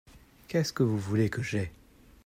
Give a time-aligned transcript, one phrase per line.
[0.47, 1.71] Qu’est-ce que vous voulez que j’aie?